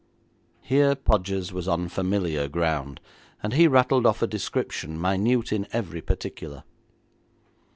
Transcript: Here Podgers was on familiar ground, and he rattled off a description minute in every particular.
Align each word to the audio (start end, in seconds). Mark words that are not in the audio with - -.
Here 0.63 0.95
Podgers 0.95 1.53
was 1.53 1.67
on 1.67 1.87
familiar 1.87 2.47
ground, 2.47 2.99
and 3.43 3.53
he 3.53 3.67
rattled 3.67 4.07
off 4.07 4.23
a 4.23 4.25
description 4.25 4.99
minute 4.99 5.53
in 5.53 5.67
every 5.71 6.01
particular. 6.01 6.63